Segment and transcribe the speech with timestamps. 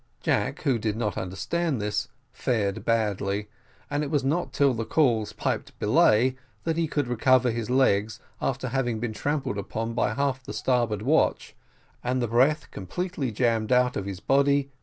[0.21, 3.49] Jack, who did not understand this, fared badly,
[3.87, 8.19] and it was not till the calls piped belay, that he could recover his legs,
[8.41, 11.55] after having been trampled upon by half the starboard watch,
[12.03, 14.71] and the breath completely jammed out of his body.